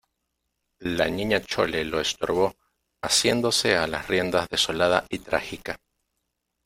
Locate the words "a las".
3.77-4.07